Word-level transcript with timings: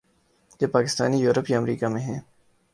جو 0.59 0.67
پاکستانی 0.67 1.17
یورپ 1.17 1.49
یا 1.49 1.57
امریکا 1.57 1.87
میں 1.87 2.01
ہیں۔ 2.01 2.19